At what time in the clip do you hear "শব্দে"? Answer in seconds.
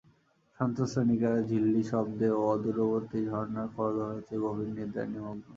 1.91-2.27